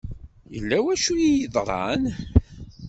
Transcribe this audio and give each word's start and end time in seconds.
Yella 0.53 0.77
wacu 0.83 1.13
i 1.17 1.23
d-yeḍran. 1.37 2.03